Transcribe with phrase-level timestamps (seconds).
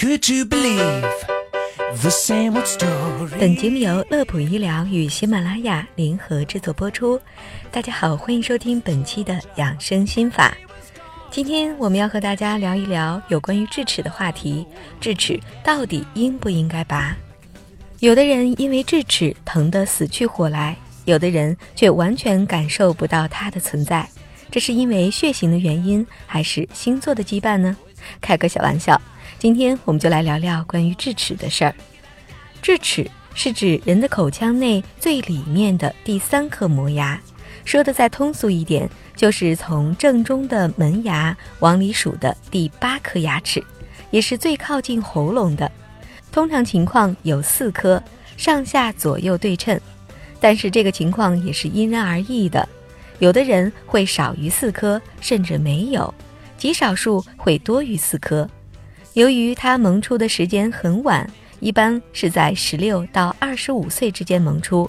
[0.00, 1.02] Could you believe
[2.02, 3.36] the same old story?
[3.40, 7.20] 本节目由乐普医疗与喜马拉雅联合制作播出。
[7.72, 10.56] 大家好，欢迎收听本期的养生心法。
[11.32, 14.64] 今天我们要和大家聊一聊有关于智齿的话题。
[15.00, 17.16] 智齿到底应不应该拔？
[17.98, 20.76] 有的人因为智齿疼得死去活来，
[21.06, 24.08] 有的人却完全感受不到它的存在。
[24.48, 27.76] 这是因为血型的原因，还是星座的羁绊呢？
[28.20, 29.00] 开个小玩笑。
[29.38, 31.72] 今天我们就来聊聊关于智齿的事儿。
[32.60, 37.20] 智齿是指人的口腔内最里面的第三颗磨牙，
[37.64, 43.62] 说的再通俗一点，就是从正中的门牙往里数的第八颗牙齿，
[44.10, 45.70] 也是最靠近喉咙的。
[46.32, 48.02] 通常情况有四颗，
[48.36, 49.80] 上下左右对称，
[50.40, 52.68] 但是这个情况也是因人而异的，
[53.20, 56.12] 有的人会少于四颗，甚至没有，
[56.56, 58.50] 极少数会多于四颗。
[59.18, 64.88] 由于它萌出的时间很晚，一般是在十六到二十五岁之间萌出，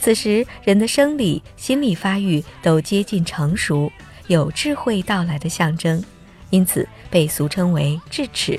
[0.00, 3.92] 此时人的生理、心理发育都接近成熟，
[4.28, 6.02] 有智慧到来的象征，
[6.48, 8.58] 因此被俗称为智齿。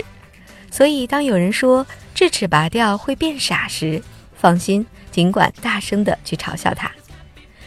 [0.70, 4.00] 所以，当有人说智齿拔掉会变傻时，
[4.36, 6.92] 放心，尽管大声的去嘲笑他。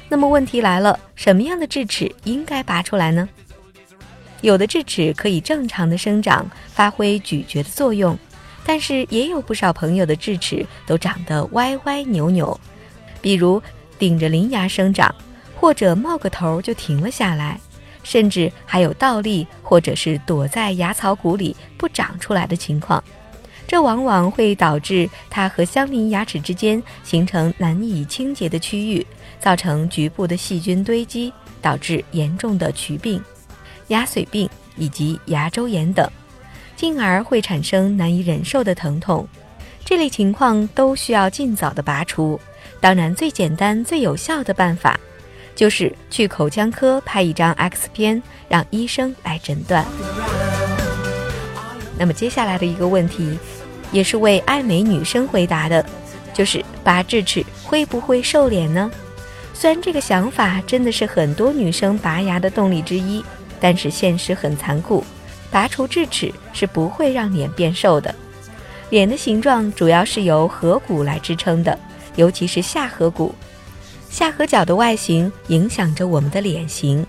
[0.08, 3.28] 那么问题来了，什么样的智齿应该拔出来呢？
[4.42, 8.19] 有的智齿可以正常的生长，发挥咀嚼的作用，
[8.64, 12.58] 但是也有不少朋友的智齿都长得歪歪扭扭，
[13.20, 13.62] 比如
[13.98, 15.14] 顶着邻牙生长，
[15.55, 17.60] 或者冒个头就停了下来，
[18.02, 23.02] 甚至还有倒立或者是躲在牙槽骨里不长出来的情况。
[23.66, 29.06] 这往往会导致它和相邻牙齿之间形成难以清洁的区域，
[29.38, 31.32] 造成局部的细菌堆积，
[31.62, 33.22] 导致严重的龋病。
[33.91, 36.08] 牙髓病以及牙周炎等，
[36.74, 39.27] 进而会产生难以忍受的疼痛。
[39.84, 42.41] 这类情况都需要尽早的拔除。
[42.80, 44.98] 当然，最简单、最有效的办法，
[45.55, 49.84] 就是去口腔科拍一张 X 片，让医生来诊断。
[51.98, 53.37] 那么接下来的一个问题，
[53.91, 55.84] 也是为爱美女生回答的，
[56.32, 58.91] 就是拔智齿会不会瘦脸呢？
[59.53, 63.22] 虽然这个想法真的是很多女生拔牙的动力之一。
[63.60, 65.04] 但是现实很残酷，
[65.50, 68.12] 拔除智齿是不会让脸变瘦的。
[68.88, 71.78] 脸的形状主要是由颌骨来支撑的，
[72.16, 73.34] 尤其是下颌骨。
[74.09, 77.06] 下颌角的外形影响着我们的脸型。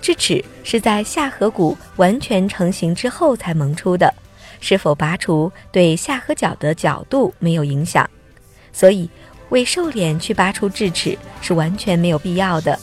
[0.00, 4.12] 智齿是在下颌骨完全成型之后才萌出的，
[4.60, 8.08] 是否拔除对下颌角的角度没有影响，
[8.72, 9.08] 所以
[9.48, 12.78] 为瘦脸去拔除智齿是完全没有必要的。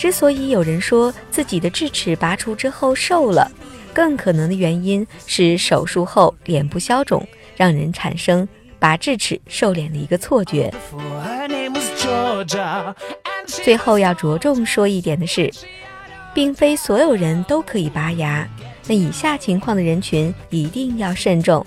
[0.00, 3.52] 之所以有人说自己的智齿拔除之后瘦了，
[3.92, 7.22] 更可能的原因是手术后脸部消肿，
[7.54, 10.72] 让人产生拔智齿瘦脸的一个错觉。
[13.44, 15.52] 最后要着重说一点的是，
[16.32, 18.48] 并非所有人都可以拔牙。
[18.86, 21.62] 那以下情况的人群一定要慎重，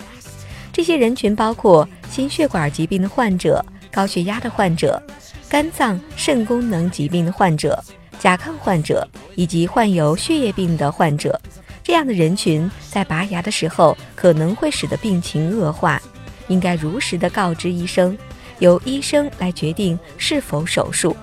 [0.72, 5.00] 这些人群包括心血管疾病的患者、高血压的患者、
[5.48, 7.80] 肝脏肾功能疾病的患者。
[8.24, 11.38] 甲亢患者以及患有血液病的患者，
[11.82, 16.00] 这样的人群在拔牙的时候可能会使得病情恶化，
[16.48, 18.16] 应该如实的告知医生，
[18.60, 21.14] 由医生来决定是否手术。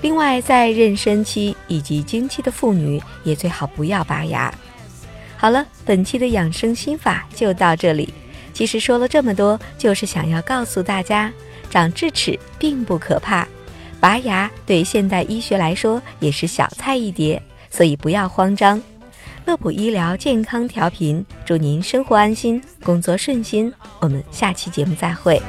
[0.00, 4.50] 另外，在妊娠期以及经期的妇女也最好不要拔牙。
[5.36, 8.14] 好了，本期的养生心法就到这里。
[8.54, 11.30] 其实说了这么多，就是想要告诉大家，
[11.68, 13.46] 长智齿并不可怕。
[14.02, 17.40] 拔牙对现代医学来说也是小菜一碟，
[17.70, 18.82] 所以不要慌张。
[19.46, 23.72] 乐普医疗健康调频，祝您生活安心，工作顺心。
[24.00, 25.40] 我们下期节目再会。